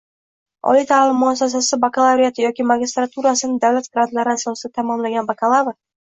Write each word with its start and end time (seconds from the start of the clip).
Oliy 0.69 0.85
ta’lim 0.91 1.17
muassasasi 1.23 1.77
bakalavriati 1.83 2.43
yoki 2.45 2.65
magistraturasini 2.71 3.59
davlat 3.65 3.89
grantlari 3.97 4.33
asosida 4.39 4.73
tamomlagan 4.79 5.29
bakalavr 5.29 5.77